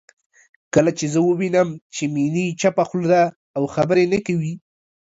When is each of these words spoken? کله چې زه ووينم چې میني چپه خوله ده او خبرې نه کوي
کله 0.73 0.91
چې 0.97 1.05
زه 1.13 1.19
ووينم 1.23 1.69
چې 1.95 2.03
میني 2.13 2.47
چپه 2.61 2.83
خوله 2.89 3.07
ده 3.13 3.23
او 3.57 3.63
خبرې 3.75 4.05
نه 4.13 4.19
کوي 4.27 4.53